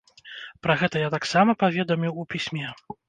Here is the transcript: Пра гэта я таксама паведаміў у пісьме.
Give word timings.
Пра 0.67 0.75
гэта 0.81 1.03
я 1.03 1.09
таксама 1.17 1.55
паведаміў 1.65 2.19
у 2.25 2.27
пісьме. 2.33 2.67